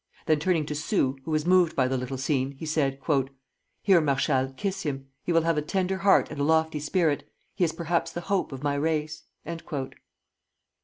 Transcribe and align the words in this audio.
Then, 0.25 0.39
turning 0.39 0.65
to 0.65 0.73
Soult, 0.73 1.19
who 1.25 1.29
was 1.29 1.45
moved 1.45 1.75
by 1.75 1.87
the 1.87 1.95
little 1.95 2.17
scene, 2.17 2.53
he 2.53 2.65
said, 2.65 2.97
"Here, 3.83 4.01
Marshal, 4.01 4.51
kiss 4.57 4.81
him; 4.81 5.09
he 5.23 5.31
will 5.31 5.43
have 5.43 5.59
a 5.59 5.61
tender 5.61 5.97
heart 5.99 6.31
and 6.31 6.41
a 6.41 6.43
lofty 6.43 6.79
spirit; 6.79 7.29
he 7.53 7.63
is 7.63 7.71
perhaps 7.71 8.11
the 8.11 8.21
hope 8.21 8.51
of 8.51 8.63
my 8.63 8.73
race." 8.73 9.25